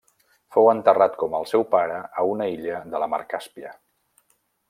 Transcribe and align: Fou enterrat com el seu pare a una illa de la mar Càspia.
Fou 0.53 0.69
enterrat 0.69 1.17
com 1.23 1.35
el 1.39 1.45
seu 1.51 1.65
pare 1.75 1.99
a 2.23 2.27
una 2.31 2.49
illa 2.55 2.81
de 2.95 3.03
la 3.05 3.11
mar 3.13 3.23
Càspia. 3.35 3.75